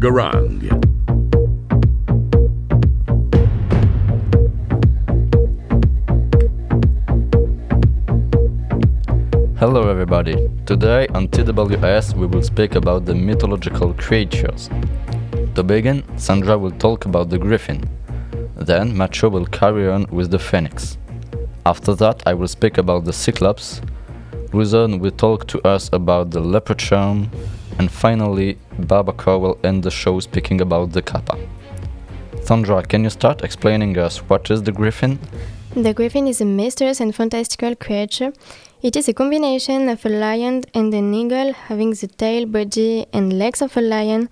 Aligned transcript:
Garang. 0.00 0.62
Hello 9.58 9.90
everybody. 9.90 10.48
Today 10.64 11.06
on 11.08 11.28
TWS 11.28 12.14
we 12.14 12.26
will 12.26 12.40
speak 12.42 12.76
about 12.76 13.04
the 13.04 13.14
mythological 13.14 13.92
creatures. 13.92 14.70
To 15.54 15.62
begin, 15.62 16.02
Sandra 16.16 16.56
will 16.56 16.70
talk 16.70 17.04
about 17.04 17.28
the 17.28 17.36
griffin. 17.36 17.84
Then 18.56 18.96
Macho 18.96 19.28
will 19.28 19.44
carry 19.44 19.86
on 19.86 20.06
with 20.10 20.30
the 20.30 20.38
phoenix. 20.38 20.96
After 21.66 21.94
that 21.96 22.22
I 22.24 22.32
will 22.32 22.48
speak 22.48 22.78
about 22.78 23.04
the 23.04 23.12
cyclops. 23.12 23.82
Ruzon 24.52 24.98
will 24.98 25.10
talk 25.10 25.46
to 25.48 25.60
us 25.68 25.90
about 25.92 26.30
the 26.30 26.40
leprechaun. 26.40 27.28
And 27.80 27.90
finally, 27.90 28.58
Babacar 28.78 29.40
will 29.40 29.58
end 29.64 29.84
the 29.84 29.90
show 29.90 30.20
speaking 30.20 30.60
about 30.60 30.92
the 30.92 31.00
kappa. 31.00 31.38
Sandra, 32.42 32.82
can 32.82 33.04
you 33.04 33.08
start 33.08 33.42
explaining 33.42 33.96
us 33.96 34.18
what 34.28 34.50
is 34.50 34.62
the 34.64 34.70
griffin? 34.70 35.18
The 35.74 35.94
griffin 35.94 36.26
is 36.28 36.42
a 36.42 36.44
mysterious 36.44 37.00
and 37.00 37.14
fantastical 37.14 37.74
creature. 37.74 38.34
It 38.82 38.96
is 38.96 39.08
a 39.08 39.14
combination 39.14 39.88
of 39.88 40.04
a 40.04 40.10
lion 40.10 40.64
and 40.74 40.92
an 40.92 41.14
eagle, 41.14 41.54
having 41.54 41.92
the 41.92 42.06
tail, 42.06 42.44
body, 42.44 43.06
and 43.14 43.38
legs 43.38 43.62
of 43.62 43.74
a 43.78 43.80
lion, 43.80 44.28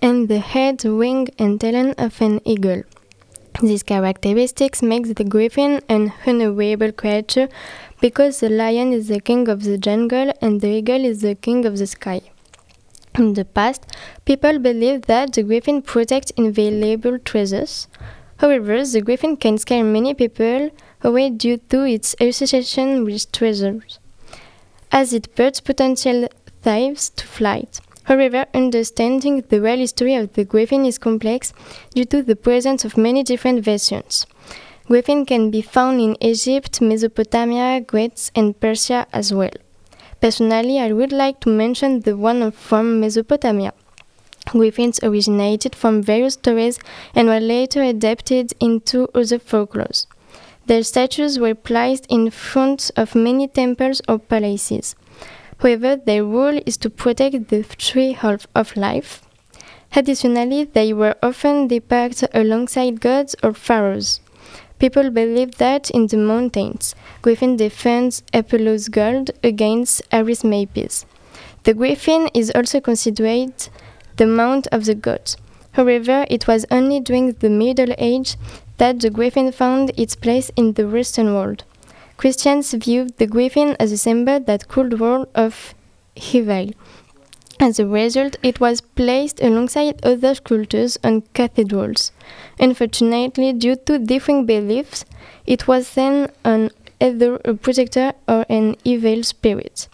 and 0.00 0.28
the 0.28 0.38
head, 0.38 0.84
wing, 0.84 1.26
and 1.40 1.60
talon 1.60 1.94
of 1.98 2.22
an 2.22 2.40
eagle. 2.44 2.84
These 3.60 3.82
characteristics 3.82 4.80
make 4.80 5.12
the 5.16 5.24
griffin 5.24 5.80
an 5.88 6.12
unaware 6.24 6.92
creature 6.92 7.48
because 8.00 8.38
the 8.38 8.48
lion 8.48 8.92
is 8.92 9.08
the 9.08 9.20
king 9.20 9.48
of 9.48 9.64
the 9.64 9.76
jungle 9.76 10.32
and 10.40 10.60
the 10.60 10.68
eagle 10.68 11.04
is 11.04 11.20
the 11.22 11.34
king 11.34 11.64
of 11.64 11.78
the 11.78 11.88
sky. 11.88 12.20
In 13.18 13.34
the 13.34 13.44
past, 13.44 13.84
people 14.24 14.58
believed 14.58 15.04
that 15.04 15.34
the 15.34 15.42
griffin 15.42 15.82
protects 15.82 16.32
invaluable 16.32 17.18
treasures. 17.18 17.86
However, 18.38 18.82
the 18.84 19.02
griffin 19.02 19.36
can 19.36 19.58
scare 19.58 19.84
many 19.84 20.14
people 20.14 20.70
away 21.02 21.28
due 21.28 21.58
to 21.68 21.84
its 21.84 22.16
association 22.20 23.04
with 23.04 23.30
treasures, 23.30 23.98
as 24.90 25.12
it 25.12 25.34
puts 25.34 25.60
potential 25.60 26.28
thieves 26.62 27.10
to 27.10 27.26
flight. 27.26 27.80
However, 28.04 28.46
understanding 28.54 29.42
the 29.48 29.60
real 29.60 29.78
history 29.78 30.14
of 30.14 30.32
the 30.32 30.44
griffin 30.44 30.86
is 30.86 30.98
complex 30.98 31.52
due 31.94 32.06
to 32.06 32.22
the 32.22 32.34
presence 32.34 32.84
of 32.84 32.96
many 32.96 33.22
different 33.22 33.62
versions. 33.64 34.26
Griffin 34.86 35.24
can 35.26 35.50
be 35.50 35.62
found 35.62 36.00
in 36.00 36.16
Egypt, 36.20 36.80
Mesopotamia, 36.80 37.80
Greece, 37.80 38.32
and 38.34 38.58
Persia 38.58 39.06
as 39.12 39.32
well. 39.32 39.52
Personally, 40.22 40.78
I 40.78 40.92
would 40.92 41.10
like 41.10 41.40
to 41.40 41.48
mention 41.48 42.02
the 42.02 42.16
one 42.16 42.52
from 42.52 43.00
Mesopotamia. 43.00 43.72
Griffins 44.50 45.00
originated 45.02 45.74
from 45.74 46.00
various 46.00 46.34
stories 46.34 46.78
and 47.12 47.26
were 47.26 47.40
later 47.40 47.82
adapted 47.82 48.52
into 48.60 49.08
other 49.16 49.40
folklores. 49.40 50.06
Their 50.66 50.84
statues 50.84 51.40
were 51.40 51.56
placed 51.56 52.06
in 52.08 52.30
front 52.30 52.92
of 52.96 53.16
many 53.16 53.48
temples 53.48 54.00
or 54.08 54.20
palaces. 54.20 54.94
However, 55.58 55.96
their 55.96 56.24
role 56.24 56.60
is 56.66 56.76
to 56.76 56.88
protect 56.88 57.48
the 57.48 57.64
tree 57.64 58.16
of 58.54 58.76
life. 58.76 59.22
Additionally, 59.96 60.62
they 60.62 60.92
were 60.92 61.16
often 61.20 61.66
depicted 61.66 62.30
alongside 62.32 63.00
gods 63.00 63.34
or 63.42 63.54
pharaohs. 63.54 64.20
People 64.82 65.10
believe 65.10 65.58
that 65.58 65.90
in 65.90 66.08
the 66.08 66.16
mountains, 66.16 66.96
Griffin 67.22 67.56
defends 67.56 68.24
Apollo's 68.34 68.88
gold 68.88 69.30
against 69.44 70.02
Arimaspes. 70.10 71.04
The 71.62 71.72
griffin 71.72 72.28
is 72.34 72.50
also 72.52 72.80
considered 72.80 73.68
the 74.16 74.26
mount 74.26 74.66
of 74.72 74.86
the 74.86 74.96
gods. 74.96 75.36
However, 75.78 76.26
it 76.28 76.48
was 76.48 76.66
only 76.72 76.98
during 76.98 77.30
the 77.30 77.48
Middle 77.48 77.94
Age 77.96 78.36
that 78.78 78.98
the 78.98 79.10
griffin 79.10 79.52
found 79.52 79.92
its 79.96 80.16
place 80.16 80.50
in 80.56 80.72
the 80.72 80.88
Western 80.88 81.32
world. 81.32 81.62
Christians 82.16 82.72
viewed 82.72 83.16
the 83.18 83.28
griffin 83.28 83.76
as 83.78 83.92
a 83.92 83.96
symbol 83.96 84.40
that 84.40 84.66
could 84.66 84.98
ward 84.98 85.28
off 85.36 85.76
evil. 86.16 86.70
As 87.62 87.78
a 87.78 87.86
result, 87.86 88.34
it 88.42 88.58
was 88.58 88.80
placed 88.80 89.40
alongside 89.40 90.04
other 90.04 90.34
sculptures 90.34 90.98
on 91.04 91.22
cathedrals. 91.32 92.10
Unfortunately, 92.58 93.52
due 93.52 93.76
to 93.86 94.00
differing 94.00 94.46
beliefs, 94.46 95.04
it 95.46 95.68
was 95.68 95.94
then 95.94 96.28
on 96.44 96.70
either 97.00 97.36
a 97.44 97.54
protector 97.54 98.14
or 98.26 98.44
an 98.48 98.74
evil 98.82 99.22
spirit. 99.22 99.86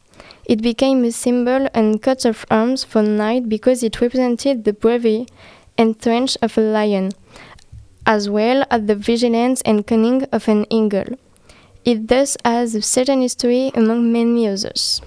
It 0.47 0.63
became 0.63 1.05
a 1.05 1.13
symbol 1.13 1.69
and 1.75 2.01
coat 2.01 2.25
of 2.25 2.47
arms 2.51 2.85
for 2.85 3.03
knights 3.03 3.49
because 3.49 3.83
it 3.83 4.01
represented 4.01 4.65
the 4.65 4.73
bravery 4.73 5.27
and 5.77 5.95
strength 6.01 6.39
of 6.41 6.57
a 6.57 6.63
lion, 6.63 7.13
as 8.07 8.31
well 8.31 8.65
as 8.71 8.87
the 8.87 8.95
vigilance 8.95 9.61
and 9.61 9.87
cunning 9.87 10.25
of 10.33 10.49
an 10.49 10.65
eagle. 10.71 11.19
It 11.85 12.09
thus 12.09 12.39
has 12.47 12.75
a 12.75 12.81
certain 12.81 13.21
history 13.21 13.73
among 13.75 14.11
many 14.11 14.49
others. 14.49 15.03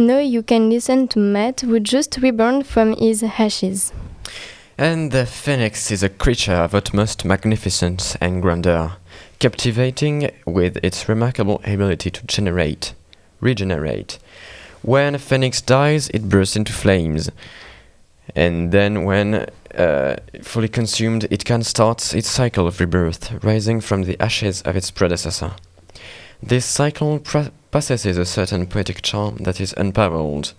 Now 0.00 0.16
you 0.16 0.42
can 0.42 0.70
listen 0.70 1.08
to 1.08 1.18
Matt, 1.18 1.60
who 1.60 1.78
just 1.78 2.16
reborn 2.22 2.62
from 2.62 2.96
his 2.96 3.22
ashes. 3.22 3.92
And 4.78 5.12
the 5.12 5.26
phoenix 5.26 5.90
is 5.90 6.02
a 6.02 6.08
creature 6.08 6.54
of 6.54 6.74
utmost 6.74 7.26
magnificence 7.26 8.16
and 8.18 8.40
grandeur, 8.40 8.92
captivating 9.40 10.30
with 10.46 10.78
its 10.82 11.06
remarkable 11.06 11.60
ability 11.66 12.10
to 12.12 12.26
generate, 12.26 12.94
regenerate. 13.42 14.18
When 14.80 15.16
a 15.16 15.18
phoenix 15.18 15.60
dies, 15.60 16.08
it 16.14 16.30
bursts 16.30 16.56
into 16.56 16.72
flames. 16.72 17.30
And 18.34 18.72
then, 18.72 19.04
when 19.04 19.50
uh, 19.74 20.16
fully 20.40 20.68
consumed, 20.68 21.26
it 21.30 21.44
can 21.44 21.62
start 21.62 22.14
its 22.14 22.30
cycle 22.30 22.66
of 22.66 22.80
rebirth, 22.80 23.44
rising 23.44 23.82
from 23.82 24.04
the 24.04 24.18
ashes 24.18 24.62
of 24.62 24.76
its 24.76 24.90
predecessor. 24.90 25.56
This 26.42 26.64
cycle 26.64 27.18
possesses 27.70 28.16
a 28.16 28.24
certain 28.24 28.66
poetic 28.66 29.02
charm 29.02 29.36
that 29.38 29.60
is 29.60 29.74
unparalleled. 29.76 30.54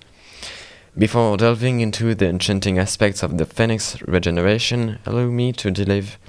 Before 0.95 1.37
delving 1.37 1.79
into 1.79 2.13
the 2.13 2.27
enchanting 2.27 2.77
aspects 2.77 3.23
of 3.23 3.37
the 3.37 3.45
phoenix 3.45 3.99
regeneration, 4.03 4.99
allow 5.07 5.25
me 5.25 5.53
to 5.53 5.71
delve 5.71 6.19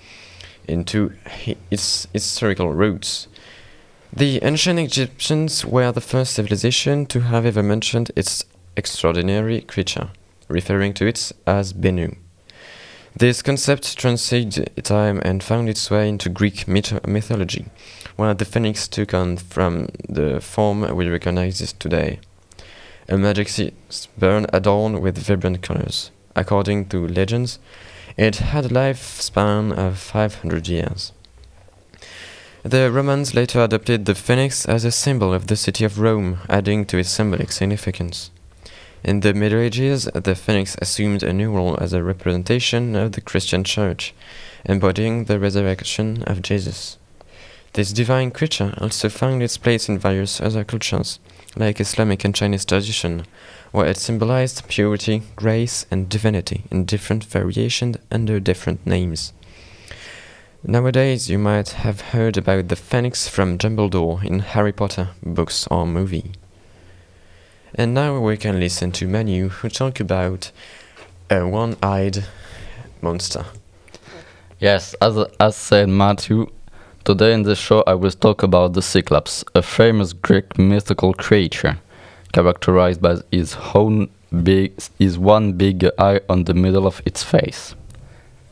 into 0.67 1.13
its 1.71 2.07
historical 2.15 2.73
roots. 2.73 3.29
The 4.11 4.43
ancient 4.43 4.79
Egyptians 4.79 5.67
were 5.67 5.93
the 5.93 6.01
first 6.01 6.33
civilization 6.33 7.05
to 7.07 7.21
have 7.21 7.45
ever 7.45 7.63
mentioned 7.63 8.11
its 8.17 8.45
extraordinary 8.77 9.61
creature, 9.61 10.11
referring 10.49 10.95
to 10.95 11.07
it 11.07 11.31
as 11.47 11.75
Benu. 11.75 12.17
This 13.15 13.43
concept 13.43 13.99
transcended 13.99 14.73
time 14.83 15.21
and 15.23 15.43
found 15.43 15.69
its 15.69 15.91
way 15.91 16.09
into 16.09 16.31
Greek 16.31 16.67
myth- 16.67 17.07
mythology, 17.07 17.67
where 18.17 18.35
the 18.35 18.45
phoenix 18.45 18.89
took 18.89 19.15
on 19.15 19.37
from 19.37 19.89
the 20.09 20.41
form 20.41 20.95
we 20.95 21.09
recognize 21.09 21.73
today. 21.75 22.21
A 23.09 23.19
magic 23.19 23.49
bird 24.17 24.47
adorned 24.53 25.01
with 25.01 25.19
vibrant 25.19 25.63
colors. 25.63 26.11
According 26.35 26.87
to 26.91 27.07
legends, 27.07 27.59
it 28.17 28.37
had 28.37 28.67
a 28.67 28.69
lifespan 28.69 29.73
of 29.77 29.99
500 29.99 30.69
years. 30.69 31.13
The 32.63 32.93
Romans 32.93 33.35
later 33.35 33.61
adopted 33.61 34.05
the 34.05 34.15
phoenix 34.15 34.67
as 34.67 34.85
a 34.85 34.93
symbol 34.93 35.35
of 35.35 35.49
the 35.49 35.57
city 35.57 35.85
of 35.85 35.99
Rome, 35.99 36.39
adding 36.49 36.85
to 36.87 36.99
its 36.99 37.11
symbolic 37.11 37.51
significance. 37.51 38.31
In 39.03 39.19
the 39.19 39.35
Middle 39.35 39.59
Ages, 39.59 40.05
the 40.15 40.37
phoenix 40.37 40.77
assumed 40.81 41.25
a 41.25 41.33
new 41.33 41.51
role 41.51 41.77
as 41.81 41.93
a 41.93 42.05
representation 42.05 42.95
of 42.95 43.13
the 43.13 43.21
Christian 43.21 43.65
Church, 43.65 44.15
embodying 44.65 45.25
the 45.25 45.41
resurrection 45.41 46.23
of 46.23 46.41
Jesus. 46.41 46.99
This 47.75 47.93
divine 47.93 48.33
creature 48.33 48.75
also 48.79 49.09
found 49.09 49.43
its 49.43 49.57
place 49.57 49.89
in 49.89 49.99
various 49.99 50.43
other 50.43 50.63
cultures, 50.63 51.19
like 51.57 51.81
Islamic 51.81 52.23
and 52.23 52.35
Chinese 52.35 52.67
tradition, 52.67 53.25
where 53.71 53.87
it 53.87 53.97
symbolized 53.97 54.69
purity, 54.69 55.23
grace, 55.37 55.87
and 55.91 56.07
divinity 56.07 56.65
in 56.71 56.85
different 56.85 57.25
variations 57.25 57.97
under 58.11 58.39
different 58.39 58.87
names. 58.87 59.33
Nowadays, 60.63 61.31
you 61.31 61.39
might 61.39 61.71
have 61.71 62.13
heard 62.13 62.37
about 62.37 62.69
the 62.69 62.77
phoenix 62.77 63.27
from 63.27 63.57
Dumbledore 63.57 64.23
in 64.23 64.41
Harry 64.41 64.73
Potter 64.73 65.09
books 65.23 65.67
or 65.71 65.87
movie. 65.87 66.33
And 67.75 67.95
now 67.95 68.19
we 68.21 68.37
can 68.37 68.61
listen 68.61 68.93
to 68.93 69.09
Manu 69.09 69.49
who 69.49 69.71
talk 69.71 69.99
about 69.99 70.53
a 71.31 71.49
one-eyed 71.49 72.27
monster. 73.01 73.47
Yes, 74.61 74.95
as, 75.01 75.17
as 75.41 75.57
said 75.57 75.89
Matthew, 75.89 76.49
today 77.05 77.33
in 77.33 77.43
this 77.43 77.59
show 77.59 77.83
I 77.87 77.95
will 77.95 78.11
talk 78.11 78.43
about 78.43 78.75
the 78.75 78.83
Cyclops, 78.83 79.45
a 79.55 79.63
famous 79.63 80.13
Greek 80.13 80.57
mythical 80.57 81.13
creature, 81.15 81.79
characterized 82.33 83.03
by 83.03 83.17
his 83.31 83.57
big, 84.43 84.73
his 84.99 85.19
one 85.19 85.55
big 85.55 85.85
eye 85.99 86.21
on 86.29 86.45
the 86.45 86.55
middle 86.55 86.87
of 86.87 87.03
its 87.05 87.23
face. 87.23 87.75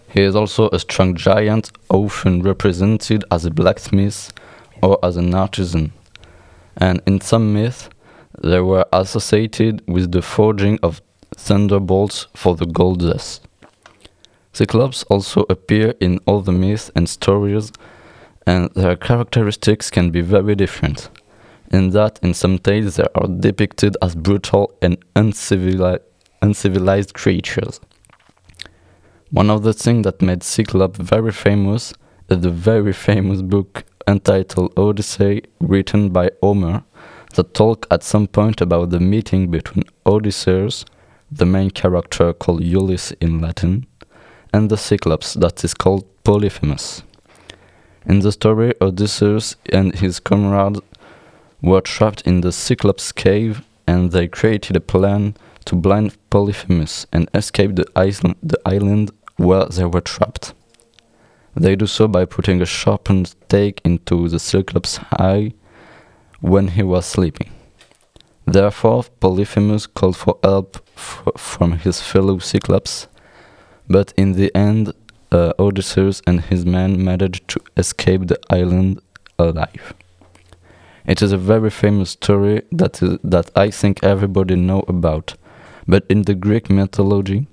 He 0.09 0.23
is 0.23 0.35
also 0.35 0.69
a 0.71 0.81
strong 0.81 1.15
giant, 1.15 1.71
often 1.89 2.43
represented 2.43 3.25
as 3.31 3.45
a 3.45 3.51
blacksmith 3.51 4.33
or 4.83 4.99
as 5.03 5.17
an 5.17 5.33
artisan. 5.35 5.93
And 6.77 7.01
in 7.07 7.21
some 7.21 7.53
myths, 7.53 7.89
they 8.43 8.61
were 8.61 8.87
associated 8.93 9.83
with 9.87 10.11
the 10.11 10.23
forging 10.23 10.81
of 10.83 11.01
thunderbolts 11.37 12.27
for 12.35 12.57
the 12.57 12.67
gold 12.67 13.01
dust. 13.01 13.47
Cyclops 14.53 15.05
also 15.05 15.47
appear 15.49 15.95
in 16.01 16.19
all 16.27 16.41
the 16.41 16.53
myths 16.53 16.91
and 16.97 17.09
stories, 17.09 17.71
and 18.47 18.71
their 18.75 18.97
characteristics 18.97 19.91
can 19.91 20.11
be 20.11 20.21
very 20.21 20.55
different. 20.55 21.11
In 21.71 21.91
that, 21.91 22.19
in 22.23 22.35
some 22.35 22.59
tales, 22.59 22.97
they 22.97 23.07
are 23.15 23.29
depicted 23.29 23.97
as 24.03 24.15
brutal 24.15 24.73
and 24.83 24.99
uncivili- 25.15 26.01
uncivilized 26.43 27.15
creatures. 27.15 27.81
One 29.31 29.51
of 29.51 29.63
the 29.63 29.73
things 29.73 30.05
that 30.05 30.21
made 30.21 30.43
Cyclops 30.43 30.99
very 30.99 31.31
famous 31.31 31.93
is 32.29 32.41
the 32.41 32.51
very 32.51 32.93
famous 32.93 33.43
book 33.43 33.85
entitled 34.09 34.73
Odyssey, 34.77 35.43
written 35.61 36.09
by 36.09 36.31
Homer, 36.43 36.83
that 37.35 37.55
talk 37.55 37.87
at 37.93 38.03
some 38.03 38.27
point 38.27 38.61
about 38.61 38.91
the 38.91 38.99
meeting 38.99 39.51
between 39.51 39.85
Odysseus, 40.05 40.85
the 41.31 41.47
main 41.47 41.71
character 41.71 42.33
called 42.33 42.65
Ulysses 42.65 43.17
in 43.21 43.39
Latin, 43.39 43.87
and 44.53 44.69
the 44.69 44.77
Cyclops 44.77 45.35
that 45.35 45.63
is 45.63 45.75
called 45.75 46.05
Polyphemus. 46.25 47.05
In 48.07 48.21
the 48.21 48.33
story, 48.33 48.75
Odysseus 48.81 49.57
and 49.73 49.95
his 49.95 50.21
comrades 50.21 50.81
were 51.61 51.81
trapped 51.81 52.23
in 52.23 52.41
the 52.41 52.53
Cyclops 52.53 53.13
cave 53.13 53.63
and 53.87 54.11
they 54.11 54.29
created 54.29 54.77
a 54.77 54.81
plan 54.81 55.35
to 55.67 55.77
blind 55.77 56.17
Polyphemus 56.31 57.07
and 57.13 57.29
escape 57.35 57.77
the 57.77 57.87
island, 57.95 58.37
the 58.43 58.59
island 58.65 59.11
where 59.37 59.67
they 59.67 59.85
were 59.85 60.01
trapped. 60.01 60.55
They 61.55 61.77
do 61.77 61.87
so 61.87 62.09
by 62.09 62.25
putting 62.25 62.63
a 62.63 62.67
sharpened 62.67 63.29
stake 63.29 63.81
into 63.85 64.29
the 64.29 64.39
Cyclops' 64.39 65.01
eye 65.13 65.53
when 66.41 66.69
he 66.69 66.83
was 66.83 67.05
sleeping. 67.05 67.51
Therefore, 68.47 69.05
Polyphemus 69.21 69.87
called 69.87 70.17
for 70.17 70.39
help 70.43 70.89
from 70.97 71.73
his 71.73 72.01
fellow 72.01 72.39
Cyclops, 72.39 73.09
but 73.89 74.15
in 74.17 74.33
the 74.33 74.55
end, 74.57 74.95
uh, 75.33 75.53
Odysseus 75.59 76.23
and 76.27 76.41
his 76.41 76.65
men 76.67 77.03
managed 77.03 77.49
to 77.49 77.61
escape 77.77 78.27
the 78.27 78.39
island 78.51 79.01
alive. 79.39 79.95
It 81.07 81.23
is 81.23 81.33
a 81.33 81.39
very 81.39 81.71
famous 81.71 82.11
story 82.11 82.63
that 82.73 83.03
is, 83.03 83.19
that 83.25 83.51
I 83.57 83.71
think 83.71 84.05
everybody 84.05 84.57
know 84.57 84.85
about. 84.87 85.35
But 85.87 86.05
in 86.09 86.23
the 86.23 86.35
Greek 86.35 86.71
mythology, 86.71 87.47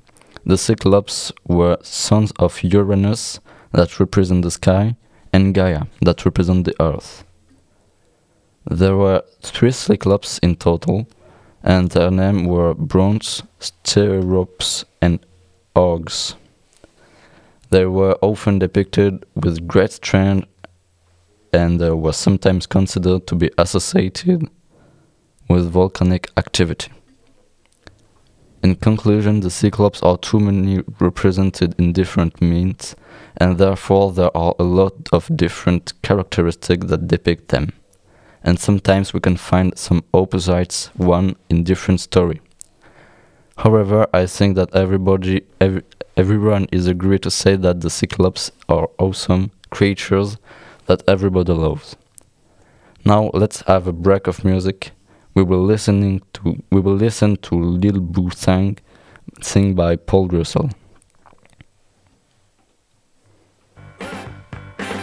the 0.46 0.58
Cyclops 0.58 1.32
were 1.46 1.78
sons 1.82 2.32
of 2.40 2.64
Uranus 2.64 3.40
that 3.72 4.00
represent 4.00 4.44
the 4.44 4.52
sky 4.52 4.96
and 5.34 5.54
Gaia 5.54 5.84
that 6.02 6.26
represent 6.26 6.66
the 6.66 6.76
earth. 6.82 7.24
There 8.70 8.96
were 8.96 9.24
three 9.42 9.72
Cyclops 9.72 10.40
in 10.40 10.56
total, 10.56 11.08
and 11.64 11.90
their 11.92 12.12
names 12.12 12.48
were 12.48 12.74
Brontes, 12.74 13.44
Steropes, 13.60 14.84
and 15.02 15.20
Arges. 15.76 16.36
They 17.70 17.86
were 17.86 18.18
often 18.22 18.60
depicted 18.60 19.26
with 19.36 19.68
great 19.68 19.92
strength 19.92 20.48
and 21.54 21.82
uh, 21.82 21.96
were 21.96 22.14
sometimes 22.14 22.66
considered 22.66 23.28
to 23.28 23.36
be 23.36 23.52
associated 23.58 24.50
with 25.50 25.70
volcanic 25.72 26.30
activity. 26.38 26.92
In 28.64 28.76
conclusion, 28.76 29.42
the 29.42 29.50
Cyclops 29.50 30.02
are 30.02 30.18
too 30.18 30.40
many 30.40 30.84
represented 31.00 31.76
in 31.78 31.94
different 31.94 32.42
means, 32.42 32.96
and 33.38 33.58
therefore 33.58 34.12
there 34.12 34.36
are 34.36 34.56
a 34.60 34.64
lot 34.64 34.94
of 35.14 35.30
different 35.36 35.94
characteristics 36.02 36.88
that 36.88 37.08
depict 37.08 37.50
them. 37.50 37.72
And 38.44 38.60
sometimes 38.60 39.14
we 39.14 39.20
can 39.20 39.38
find 39.38 39.78
some 39.78 40.04
opposites 40.14 40.88
one 40.96 41.36
in 41.50 41.64
different 41.64 42.00
story. 42.00 42.42
However, 43.58 44.08
I 44.14 44.26
think 44.26 44.56
that 44.56 44.76
everybody, 44.76 45.46
every, 45.60 45.84
everyone 46.18 46.66
is 46.72 46.88
agreed 46.88 47.22
to 47.22 47.30
say 47.30 47.56
that 47.56 47.82
the 47.82 47.90
Cyclops 47.92 48.52
are 48.68 48.90
awesome 48.98 49.52
creatures 49.70 50.38
that 50.88 51.04
everybody 51.08 51.54
loves. 51.54 51.96
Now 53.06 53.30
let's 53.34 53.62
have 53.62 53.86
a 53.86 53.94
break 53.94 54.26
of 54.26 54.44
music. 54.44 54.92
We 55.36 55.44
will 55.44 55.64
listening 55.64 56.24
to 56.34 56.64
we 56.72 56.82
will 56.82 56.96
listen 56.96 57.38
to 57.38 57.56
Lil 57.56 58.00
Boo 58.00 58.32
Sang, 58.32 58.80
sing 59.42 59.76
by 59.76 59.96
Paul 59.96 60.28
Russell. 60.30 60.72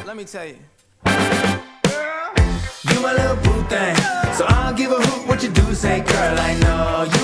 Let 0.05 0.17
me 0.17 0.25
tell 0.25 0.47
you. 0.47 0.59
You 2.91 2.99
a 3.01 3.13
little 3.19 3.37
boo 3.37 3.63
thing, 3.69 3.97
so 4.35 4.45
I 4.49 4.65
don't 4.67 4.77
give 4.77 4.91
a 4.91 4.97
hoot 4.97 5.29
what 5.29 5.43
you 5.43 5.51
do. 5.51 5.75
Say, 5.75 6.01
girl, 6.01 6.39
I 6.39 6.55
know 6.61 7.07
you 7.19 7.24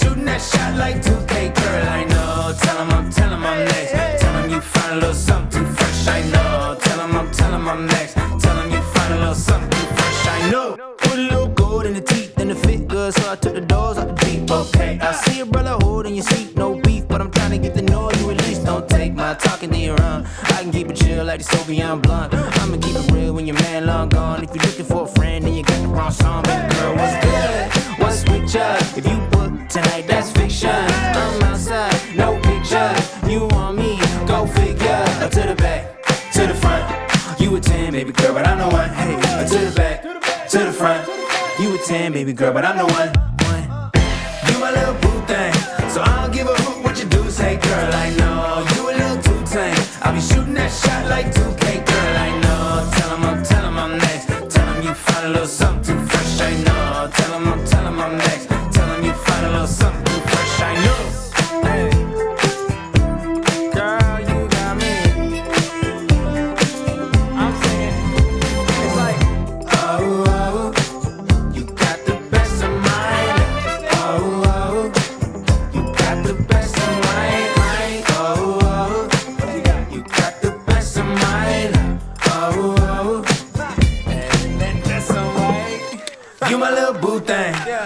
shooting 0.00 0.24
that 0.24 0.40
shot 0.40 0.76
like 0.76 0.96
2K, 1.02 1.34
girl, 1.54 1.88
I 1.98 2.04
know. 2.04 2.54
Tell 2.62 2.78
'em 2.82 2.90
I'm, 2.90 3.10
tell 3.10 3.32
'em 3.32 3.44
I'm 3.44 3.64
next. 3.64 3.92
Tell 4.20 4.34
'em 4.36 4.50
you 4.50 4.60
find 4.60 4.92
a 4.92 4.96
little 4.96 5.14
something 5.14 5.64
too 5.64 5.66
fresh, 5.78 6.08
I 6.08 6.20
know. 6.32 6.76
Tell 6.84 7.00
'em 7.00 7.16
I'm, 7.16 7.30
tell 7.30 7.54
'em 7.54 7.68
I'm 7.68 7.86
next. 7.86 8.14
Tell 8.42 8.56
'em 8.60 8.70
you 8.70 8.82
find 8.94 9.12
a 9.14 9.18
little 9.18 9.34
something 9.34 9.70
too 9.70 9.88
fresh, 9.98 10.20
I 10.36 10.50
know. 10.50 10.68
Put 10.98 11.18
a 11.18 11.26
little 11.32 11.48
gold 11.48 11.86
in 11.86 11.94
the 11.94 12.04
teeth 12.12 12.38
and 12.38 12.50
the 12.50 12.54
fit 12.54 12.88
good, 12.88 13.14
so 13.14 13.30
I 13.32 13.36
took 13.36 13.54
the 13.54 13.66
doors 13.74 13.98
out 13.98 14.08
the 14.08 14.16
deep. 14.24 14.50
Okay, 14.50 14.98
I 15.00 15.12
see 15.12 15.36
your 15.38 15.46
brother 15.46 15.76
holding 15.84 16.14
your 16.14 16.24
seat, 16.24 16.56
no 16.56 16.74
beef, 16.86 17.04
but 17.08 17.20
I'm 17.20 17.30
trying 17.30 17.52
to 17.56 17.58
get 17.58 17.74
to 17.76 17.82
know 17.82 18.10
you 18.18 18.30
at 18.30 18.38
least. 18.46 18.64
Don't 18.64 18.88
take 18.88 19.14
my 19.14 19.34
talking 19.34 19.70
to 19.70 19.78
your 19.78 20.00
own. 20.02 20.26
I 20.56 20.62
can 20.62 20.72
keep 20.72 20.88
it 20.90 20.96
chill 20.96 21.24
like 21.24 21.40
the 21.42 21.48
Soviet 21.56 21.96
blunt. 22.02 22.34
I'ma 22.34 22.76
keep 22.84 22.96
it 23.00 23.12
real 23.12 23.32
when 23.34 23.46
your 23.46 23.58
man 23.64 23.86
long 23.86 24.08
gone. 24.08 24.42
If 24.44 24.50
you're 24.54 24.64
looking 24.64 24.86
for 24.86 25.02
a 25.04 25.12
friend, 25.16 25.44
then 25.44 25.54
you 25.54 25.62
got 25.62 25.80
the 25.82 25.88
wrong 25.88 26.12
song. 26.12 26.42
Baby 26.42 26.74
girl, 26.74 26.94
what's 26.96 27.16
good? 27.24 28.00
What's 28.00 28.20
with 28.28 28.54
ya? 28.54 28.66
If 28.98 29.06
you 29.06 29.18
tonight, 29.82 30.06
that's 30.06 30.30
fiction. 30.30 30.70
I'm 30.70 31.42
outside, 31.42 32.16
no 32.16 32.38
pictures. 32.40 33.30
You 33.30 33.46
want 33.48 33.78
me? 33.78 33.98
Go 34.26 34.46
figure. 34.46 35.04
Uh, 35.22 35.28
to 35.28 35.42
the 35.48 35.54
back, 35.54 36.02
to 36.32 36.46
the 36.46 36.54
front. 36.54 37.40
You 37.40 37.56
a 37.56 37.60
10, 37.60 37.92
baby 37.92 38.12
girl, 38.12 38.34
but 38.34 38.46
I'm 38.46 38.58
the 38.58 38.68
one. 38.68 38.90
Hey, 38.90 39.14
uh, 39.14 39.46
to 39.46 39.58
the 39.58 39.72
back, 39.74 40.02
to 40.50 40.58
the 40.58 40.72
front. 40.72 41.08
You 41.60 41.74
a 41.74 41.78
10, 41.78 42.12
baby 42.12 42.32
girl, 42.32 42.52
but 42.52 42.64
I'm 42.64 42.76
the 42.78 42.86
one. 42.86 43.10
one. 43.48 43.64
You 44.48 44.58
my 44.60 44.70
little 44.70 44.94
boo 44.94 45.20
thing, 45.26 45.52
so 45.88 46.02
I 46.02 46.22
don't 46.22 46.32
give 46.32 46.46
a 46.46 46.54
hoot 46.62 46.84
what 46.84 46.98
you 46.98 47.08
do. 47.08 47.30
Say, 47.30 47.56
girl, 47.56 47.94
I 47.94 48.10
know 48.18 48.66
you 48.74 48.82
a 48.90 48.94
little 49.00 49.22
too 49.22 49.40
tame. 49.46 49.76
I'll 50.02 50.14
be 50.14 50.20
shooting 50.20 50.54
that 50.54 50.70
shot 50.70 51.06
like 51.08 51.26
2K, 51.32 51.49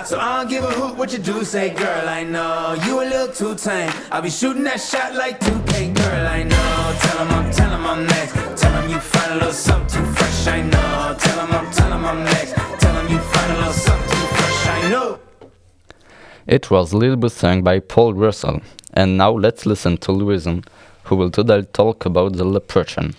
so 0.07 0.19
I 0.19 0.39
don't 0.39 0.51
give 0.51 0.65
a 0.65 0.71
hoot 0.71 0.97
what 0.97 1.13
you 1.13 1.19
do. 1.19 1.45
Say, 1.45 1.71
girl, 1.71 2.09
I 2.09 2.25
know 2.25 2.77
you 2.87 3.03
a 3.03 3.05
little 3.05 3.29
too 3.29 3.55
tame. 3.55 3.93
I'll 4.11 4.23
be 4.23 4.31
shooting 4.31 4.65
that 4.65 4.81
shot 4.81 5.15
like 5.15 5.41
2K, 5.41 5.95
girl, 5.95 6.27
I 6.27 6.43
know. 6.43 6.97
Tell 7.01 7.19
'em 7.21 7.33
I'm, 7.33 7.51
tell 7.53 7.73
'em 7.73 7.87
I'm 7.87 8.07
next. 8.07 8.33
Tell 8.61 8.75
'em 8.75 8.91
you 8.91 8.99
find 8.99 9.33
a 9.33 9.35
little 9.37 9.53
something 9.53 10.05
too 10.05 10.13
fresh, 10.13 10.47
I 10.47 10.63
know. 10.63 11.17
Tell 11.19 11.41
'em 11.41 11.53
I'm, 11.53 11.71
tell 11.73 11.93
'em 11.93 12.05
I'm 12.05 12.25
next. 12.25 12.55
Tell 12.81 12.97
'em 12.97 13.09
you 13.09 13.19
find 13.19 13.53
a 13.53 13.57
little 13.57 13.73
something 13.73 14.11
too 14.11 14.27
fresh, 14.37 14.67
I 14.69 14.91
know. 14.91 15.19
It 16.47 16.71
was 16.71 16.93
Lil 16.93 17.17
Boo 17.17 17.29
Sang 17.29 17.63
by 17.63 17.81
Paul 17.81 18.15
Russell. 18.15 18.61
And 18.93 19.17
now 19.17 19.33
let's 19.33 19.67
listen 19.67 19.97
to 19.99 20.13
Louison, 20.13 20.65
who 21.05 21.17
will 21.17 21.31
today 21.31 21.63
talk 21.73 22.05
about 22.05 22.37
the 22.37 22.45
leprechaun. 22.45 23.15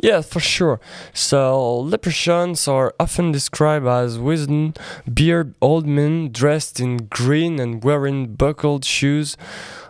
Yeah, 0.00 0.20
for 0.20 0.38
sure. 0.38 0.80
So, 1.12 1.80
leprechauns 1.80 2.68
are 2.68 2.94
often 3.00 3.32
described 3.32 3.86
as 3.86 4.16
wizened, 4.16 4.78
bearded 5.12 5.56
old 5.60 5.86
men 5.88 6.30
dressed 6.30 6.78
in 6.78 7.08
green 7.08 7.58
and 7.58 7.82
wearing 7.82 8.34
buckled 8.34 8.84
shoes, 8.84 9.36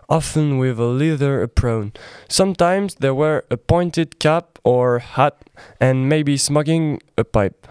often 0.09 0.59
with 0.59 0.79
a 0.79 0.85
leather 0.85 1.43
apron. 1.43 1.93
Sometimes 2.29 2.97
they 2.97 3.11
wear 3.11 3.45
a 3.51 3.57
pointed 3.57 4.19
cap 4.19 4.59
or 4.65 4.99
hat 5.01 5.37
and 5.81 6.09
maybe 6.09 6.37
smoking 6.37 7.01
a 7.17 7.25
pipe. 7.25 7.67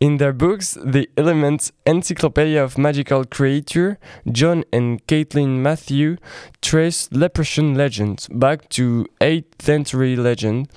In 0.00 0.16
their 0.16 0.32
books, 0.32 0.76
The 0.82 1.08
Elements 1.16 1.72
Encyclopedia 1.86 2.62
of 2.62 2.78
Magical 2.78 3.24
Creature, 3.24 3.98
John 4.30 4.64
and 4.72 5.06
Caitlin 5.06 5.58
Matthew 5.60 6.16
trace 6.60 7.08
leprechaun 7.12 7.74
legends 7.74 8.28
back 8.28 8.68
to 8.70 9.06
8th 9.20 9.60
century 9.60 10.16
legend 10.16 10.68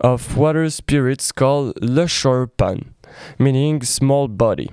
of 0.00 0.36
water 0.36 0.68
spirits 0.70 1.32
called 1.32 1.74
Le 1.80 2.06
Pan, 2.56 2.94
meaning 3.38 3.82
small 3.82 4.28
body. 4.28 4.70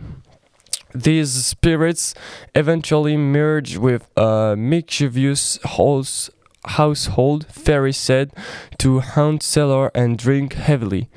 These 0.94 1.46
spirits 1.46 2.14
eventually 2.54 3.18
merge 3.18 3.78
with 3.78 4.08
a 4.18 4.56
mischievous 4.58 5.58
host 5.64 6.30
household, 6.66 7.46
fairy 7.48 7.94
said 7.94 8.32
to 8.78 9.00
hunt, 9.00 9.44
cellar, 9.44 9.90
and 9.96 10.18
drink 10.18 10.54
heavily. 10.54 11.10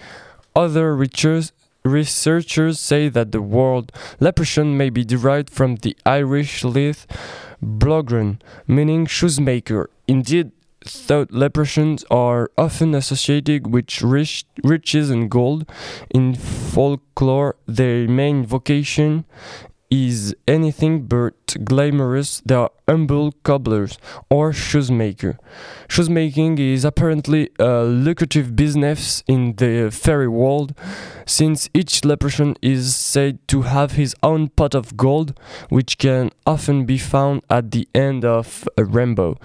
Other 0.56 0.94
researchers, 0.94 1.52
researchers 1.84 2.80
say 2.80 3.08
that 3.08 3.32
the 3.32 3.42
word 3.42 3.92
leprechaun 4.20 4.76
may 4.76 4.90
be 4.90 5.04
derived 5.04 5.50
from 5.50 5.76
the 5.76 5.96
Irish 6.06 6.64
leath 6.64 7.06
bhrógan, 7.62 8.40
meaning 8.66 9.06
shoemaker. 9.06 9.90
Indeed, 10.06 10.52
though 11.06 11.26
leprechauns 11.30 12.04
are 12.10 12.50
often 12.56 12.94
associated 12.94 13.72
with 13.72 14.02
rich, 14.02 14.44
riches 14.62 15.10
and 15.10 15.30
gold, 15.30 15.70
in 16.10 16.34
folklore 16.34 17.56
their 17.66 18.08
main 18.08 18.44
vocation 18.44 19.24
is 19.90 20.34
anything 20.48 21.02
but 21.06 21.56
glamorous. 21.64 22.42
They 22.44 22.54
are 22.54 22.70
humble 22.88 23.32
cobblers 23.44 23.98
or 24.28 24.52
shoemaker. 24.52 25.38
Shoemaking 25.88 26.58
is 26.58 26.84
apparently 26.84 27.50
a 27.58 27.84
lucrative 27.84 28.56
business 28.56 29.22
in 29.28 29.54
the 29.56 29.90
fairy 29.90 30.28
world, 30.28 30.74
since 31.26 31.68
each 31.72 32.04
leprechaun 32.04 32.56
is 32.60 32.96
said 32.96 33.46
to 33.48 33.62
have 33.62 33.92
his 33.92 34.14
own 34.22 34.48
pot 34.48 34.74
of 34.74 34.96
gold, 34.96 35.38
which 35.68 35.98
can 35.98 36.30
often 36.46 36.84
be 36.86 36.98
found 36.98 37.42
at 37.48 37.70
the 37.70 37.88
end 37.94 38.24
of 38.24 38.68
a 38.76 38.84
rainbow. 38.84 39.38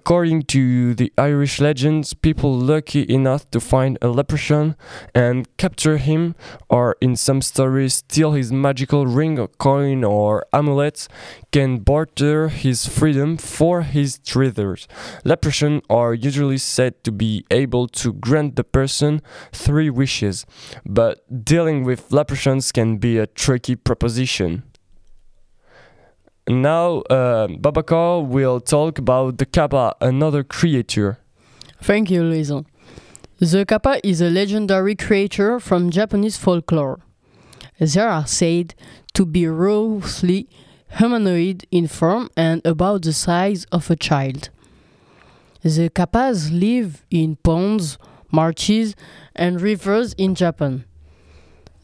According 0.00 0.44
to 0.54 0.94
the 0.94 1.12
Irish 1.18 1.60
legends, 1.60 2.14
people 2.14 2.56
lucky 2.56 3.02
enough 3.12 3.50
to 3.50 3.58
find 3.58 3.98
a 4.00 4.06
leprechaun 4.06 4.76
and 5.12 5.48
capture 5.56 5.96
him, 5.96 6.36
or 6.70 6.96
in 7.00 7.16
some 7.16 7.42
stories, 7.42 7.94
steal 7.94 8.30
his 8.30 8.52
magical 8.52 9.06
ring 9.06 9.40
or 9.40 9.48
coin 9.48 10.04
or 10.04 10.46
amulet, 10.52 11.08
can 11.50 11.78
barter 11.78 12.48
his 12.48 12.86
freedom 12.86 13.36
for 13.36 13.82
his 13.82 14.20
treasures. 14.20 14.86
Leprechauns 15.24 15.82
are 15.90 16.14
usually 16.14 16.58
said 16.58 17.02
to 17.02 17.10
be 17.10 17.44
able 17.50 17.88
to 17.88 18.12
grant 18.12 18.54
the 18.54 18.62
person 18.62 19.20
three 19.52 19.90
wishes, 19.90 20.46
but 20.86 21.44
dealing 21.44 21.82
with 21.82 22.12
leprechauns 22.12 22.70
can 22.70 22.98
be 22.98 23.18
a 23.18 23.26
tricky 23.26 23.74
proposition. 23.74 24.62
Now, 26.48 27.02
uh, 27.10 27.46
will 28.22 28.60
talk 28.60 28.98
about 28.98 29.36
the 29.36 29.46
Kappa, 29.46 29.94
another 30.00 30.42
creature. 30.42 31.18
Thank 31.82 32.10
you, 32.10 32.24
Louison. 32.24 32.66
The 33.40 33.64
kappa 33.64 34.00
is 34.02 34.20
a 34.20 34.30
legendary 34.30 34.96
creature 34.96 35.60
from 35.60 35.90
Japanese 35.90 36.36
folklore. 36.36 36.98
They 37.78 38.00
are 38.00 38.26
said 38.26 38.74
to 39.14 39.24
be 39.24 39.46
roughly 39.46 40.48
humanoid 40.98 41.64
in 41.70 41.86
form 41.86 42.30
and 42.36 42.66
about 42.66 43.02
the 43.02 43.12
size 43.12 43.64
of 43.70 43.90
a 43.90 43.96
child. 43.96 44.48
The 45.62 45.88
kappas 45.88 46.50
live 46.50 47.04
in 47.12 47.36
ponds, 47.36 47.96
marshes, 48.32 48.96
and 49.36 49.60
rivers 49.60 50.14
in 50.14 50.34
Japan. 50.34 50.84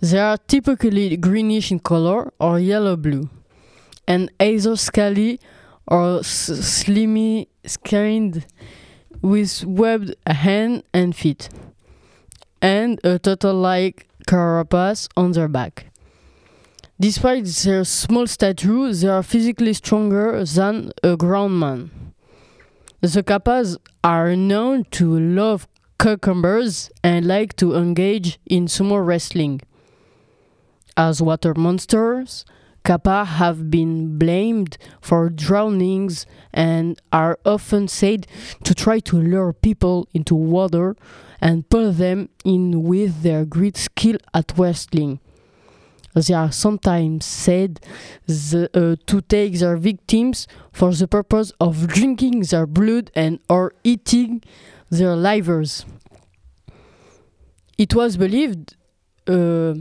They 0.00 0.18
are 0.18 0.38
typically 0.38 1.16
greenish 1.16 1.70
in 1.70 1.78
color 1.78 2.32
or 2.40 2.58
yellow 2.58 2.96
blue, 2.96 3.30
and 4.06 4.30
scaly 4.76 5.40
or 5.86 6.22
slimy 6.22 7.48
skinned 7.66 8.46
with 9.22 9.64
webbed 9.64 10.14
hand 10.26 10.82
and 10.92 11.14
feet, 11.16 11.48
and 12.60 13.00
a 13.04 13.18
turtle 13.18 13.54
like 13.54 14.06
carapace 14.26 15.08
on 15.16 15.32
their 15.32 15.48
back. 15.48 15.86
Despite 17.00 17.46
their 17.46 17.84
small 17.84 18.26
stature, 18.26 18.92
they 18.92 19.08
are 19.08 19.22
physically 19.22 19.72
stronger 19.72 20.44
than 20.44 20.92
a 21.02 21.16
ground 21.16 21.58
man. 21.58 21.90
The 23.00 23.22
kappas 23.22 23.76
are 24.02 24.36
known 24.36 24.84
to 24.92 25.18
love 25.18 25.66
cucumbers 25.98 26.90
and 27.02 27.26
like 27.26 27.56
to 27.56 27.74
engage 27.74 28.38
in 28.46 28.66
sumo 28.66 29.04
wrestling. 29.04 29.60
As 30.96 31.20
water 31.20 31.54
monsters, 31.54 32.44
kappa 32.84 33.24
have 33.24 33.70
been 33.70 34.18
blamed 34.18 34.76
for 35.00 35.30
drownings 35.30 36.26
and 36.52 37.00
are 37.12 37.38
often 37.44 37.88
said 37.88 38.26
to 38.62 38.74
try 38.74 39.00
to 39.00 39.16
lure 39.16 39.52
people 39.52 40.06
into 40.12 40.34
water 40.34 40.94
and 41.40 41.68
pull 41.68 41.92
them 41.92 42.28
in 42.44 42.82
with 42.82 43.22
their 43.22 43.44
great 43.44 43.76
skill 43.76 44.16
at 44.32 44.52
wrestling. 44.56 45.18
They 46.14 46.32
are 46.32 46.52
sometimes 46.52 47.24
said 47.24 47.80
the, 48.26 48.70
uh, 48.72 48.96
to 49.06 49.20
take 49.20 49.58
their 49.58 49.76
victims 49.76 50.46
for 50.72 50.92
the 50.92 51.08
purpose 51.08 51.52
of 51.60 51.88
drinking 51.88 52.42
their 52.42 52.66
blood 52.66 53.10
and 53.16 53.40
or 53.50 53.72
eating 53.82 54.42
their 54.90 55.16
livers. 55.16 55.84
It 57.76 57.94
was 57.94 58.16
believed 58.16 58.76
uh, 59.26 59.74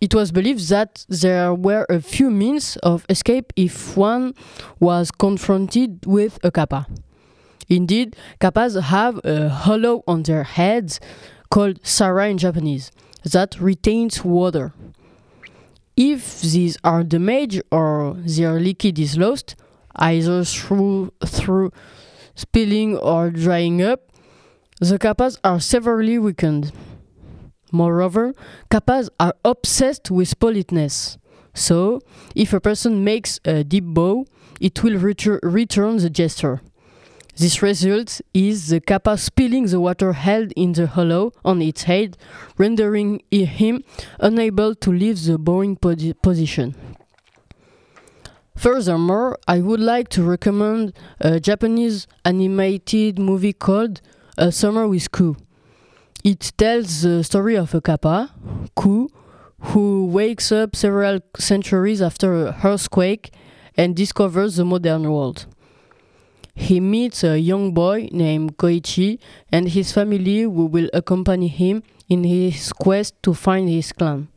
it 0.00 0.14
was 0.14 0.32
believed 0.32 0.68
that 0.70 1.04
there 1.08 1.52
were 1.52 1.86
a 1.90 2.00
few 2.00 2.30
means 2.30 2.76
of 2.78 3.04
escape 3.08 3.52
if 3.54 3.96
one 3.96 4.34
was 4.78 5.10
confronted 5.10 6.06
with 6.06 6.38
a 6.42 6.50
kappa. 6.50 6.86
Indeed, 7.68 8.16
kappas 8.40 8.80
have 8.80 9.20
a 9.24 9.48
hollow 9.48 10.02
on 10.06 10.22
their 10.22 10.44
heads 10.44 11.00
called 11.50 11.84
sara 11.86 12.28
in 12.28 12.38
Japanese 12.38 12.90
that 13.24 13.60
retains 13.60 14.24
water. 14.24 14.72
If 15.96 16.40
these 16.40 16.78
are 16.82 17.04
damaged 17.04 17.62
or 17.70 18.16
their 18.18 18.58
liquid 18.58 18.98
is 18.98 19.18
lost, 19.18 19.54
either 19.96 20.44
through 20.44 21.12
through 21.24 21.72
spilling 22.34 22.96
or 22.96 23.30
drying 23.30 23.82
up, 23.82 24.10
the 24.80 24.98
kappas 24.98 25.38
are 25.44 25.60
severely 25.60 26.18
weakened. 26.18 26.72
Moreover, 27.72 28.32
kappas 28.70 29.08
are 29.18 29.34
obsessed 29.44 30.10
with 30.10 30.38
politeness. 30.38 31.18
So, 31.54 32.00
if 32.34 32.52
a 32.52 32.60
person 32.60 33.02
makes 33.04 33.40
a 33.44 33.64
deep 33.64 33.84
bow, 33.84 34.26
it 34.60 34.82
will 34.82 34.98
retur- 34.98 35.40
return 35.42 35.96
the 35.98 36.10
gesture. 36.10 36.60
This 37.36 37.62
result 37.62 38.20
is 38.34 38.68
the 38.68 38.80
kappa 38.80 39.16
spilling 39.16 39.66
the 39.66 39.80
water 39.80 40.12
held 40.12 40.52
in 40.56 40.72
the 40.72 40.86
hollow 40.86 41.32
on 41.44 41.62
its 41.62 41.84
head, 41.84 42.18
rendering 42.58 43.22
him 43.30 43.82
unable 44.18 44.74
to 44.74 44.92
leave 44.92 45.24
the 45.24 45.38
bowing 45.38 45.76
posi- 45.76 46.14
position. 46.20 46.74
Furthermore, 48.56 49.38
I 49.48 49.60
would 49.60 49.80
like 49.80 50.10
to 50.10 50.22
recommend 50.22 50.92
a 51.18 51.40
Japanese 51.40 52.06
animated 52.26 53.18
movie 53.18 53.54
called 53.54 54.02
A 54.36 54.52
Summer 54.52 54.86
with 54.86 55.10
Ku. 55.10 55.36
It 56.22 56.52
tells 56.58 57.02
the 57.02 57.24
story 57.24 57.56
of 57.56 57.74
a 57.74 57.80
kappa, 57.80 58.30
Ku, 58.74 59.08
who 59.60 60.06
wakes 60.06 60.52
up 60.52 60.76
several 60.76 61.20
centuries 61.38 62.02
after 62.02 62.46
a 62.46 62.60
earthquake 62.62 63.32
and 63.76 63.96
discovers 63.96 64.56
the 64.56 64.64
modern 64.64 65.10
world. 65.10 65.46
He 66.54 66.78
meets 66.78 67.24
a 67.24 67.38
young 67.38 67.72
boy 67.72 68.08
named 68.12 68.58
Koichi 68.58 69.18
and 69.50 69.68
his 69.68 69.92
family 69.92 70.42
who 70.42 70.66
will 70.66 70.90
accompany 70.92 71.48
him 71.48 71.82
in 72.08 72.24
his 72.24 72.72
quest 72.72 73.14
to 73.22 73.32
find 73.32 73.68
his 73.68 73.92
clan. 73.92 74.28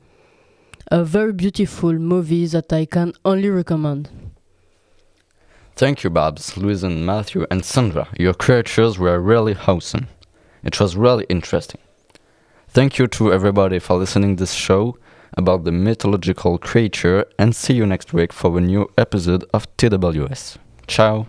A 0.89 1.03
very 1.03 1.33
beautiful 1.33 1.93
movie 1.93 2.45
that 2.47 2.71
I 2.71 2.85
can 2.85 3.13
only 3.25 3.49
recommend. 3.49 4.09
Thank 5.75 6.03
you, 6.03 6.09
Babs, 6.09 6.55
Louison, 6.55 7.05
Matthew, 7.05 7.45
and 7.51 7.65
Sandra. 7.65 8.07
Your 8.17 8.33
creatures 8.33 8.97
were 8.97 9.19
really 9.19 9.57
awesome. 9.67 10.07
It 10.63 10.79
was 10.79 10.95
really 10.95 11.25
interesting. 11.29 11.81
Thank 12.69 12.97
you 12.97 13.07
to 13.07 13.31
everybody 13.31 13.79
for 13.79 13.97
listening 13.97 14.37
this 14.37 14.53
show 14.53 14.97
about 15.37 15.63
the 15.63 15.71
mythological 15.71 16.57
creature 16.57 17.25
and 17.37 17.55
see 17.55 17.73
you 17.73 17.85
next 17.85 18.13
week 18.13 18.31
for 18.33 18.57
a 18.57 18.61
new 18.61 18.89
episode 18.97 19.45
of 19.53 19.67
TWS. 19.77 20.57
Ciao. 20.87 21.27